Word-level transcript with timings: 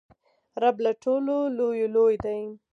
رب 0.61 0.77
له 0.85 0.91
ټولو 1.03 1.35
لویو 1.57 1.87
لوی 1.95 2.15
دئ. 2.23 2.41